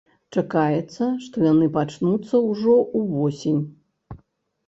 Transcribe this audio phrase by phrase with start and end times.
[0.37, 3.63] Чакаецца, што яны пачнуцца ўжо ўвосень.